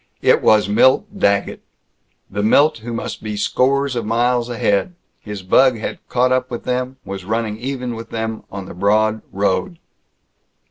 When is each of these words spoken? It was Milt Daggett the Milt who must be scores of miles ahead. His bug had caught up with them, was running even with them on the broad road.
It 0.23 0.41
was 0.41 0.67
Milt 0.67 1.19
Daggett 1.19 1.61
the 2.27 2.41
Milt 2.41 2.79
who 2.79 2.91
must 2.91 3.21
be 3.21 3.37
scores 3.37 3.95
of 3.95 4.03
miles 4.03 4.49
ahead. 4.49 4.95
His 5.19 5.43
bug 5.43 5.77
had 5.77 5.99
caught 6.09 6.31
up 6.31 6.49
with 6.49 6.63
them, 6.63 6.97
was 7.05 7.23
running 7.23 7.59
even 7.59 7.93
with 7.93 8.09
them 8.09 8.43
on 8.51 8.65
the 8.65 8.73
broad 8.73 9.21
road. 9.31 9.77